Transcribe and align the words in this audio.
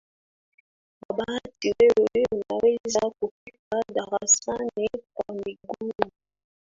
Kwa 1.03 1.15
bahati 1.15 1.73
wewe 1.79 2.25
unaweza 2.31 2.99
kufika 3.19 3.81
darasani 3.93 4.89
kwa 5.13 5.33
miguu. 5.35 6.11